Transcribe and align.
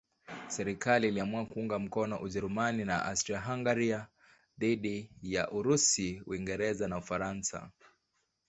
Serikali 0.47 1.07
iliamua 1.07 1.45
kuunga 1.45 1.79
mkono 1.79 2.17
Ujerumani 2.19 2.85
na 2.85 3.05
Austria-Hungaria 3.05 4.07
dhidi 4.57 5.11
ya 5.21 5.51
Urusi, 5.51 6.23
Uingereza 6.25 6.87
na 6.87 6.97
Ufaransa. 6.97 7.71